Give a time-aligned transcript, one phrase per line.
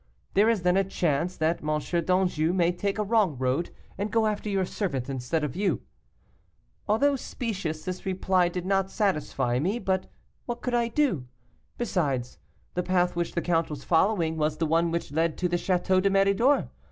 [0.33, 1.77] There is then a chance that M.
[1.79, 3.69] d'Anjou may take a wrong road,
[3.99, 5.83] and go after your servant instead of you.'
[6.87, 10.07] Although specious, this reply did not satisfy me, but
[10.47, 11.27] what could I do?
[11.77, 12.39] Besides,
[12.73, 16.01] the path which the count was following was the one which led to the Château
[16.01, 16.69] de Méridor.